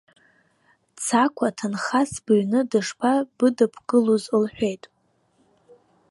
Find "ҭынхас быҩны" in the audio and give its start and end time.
1.57-2.59